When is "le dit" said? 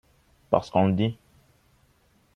0.87-1.15